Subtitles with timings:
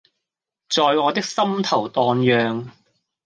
[0.67, 2.71] 在我的心頭蕩漾